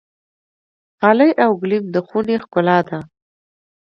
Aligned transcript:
قالي 1.01 1.29
او 1.43 1.51
ګلیم 1.61 1.85
د 1.93 1.95
خونې 2.07 2.35
ښکلا 2.43 2.77
ده. 2.87 2.99